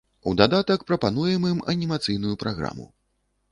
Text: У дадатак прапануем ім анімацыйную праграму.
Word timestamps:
У 0.29 0.31
дадатак 0.39 0.85
прапануем 0.91 1.45
ім 1.51 1.61
анімацыйную 1.75 2.35
праграму. 2.45 2.91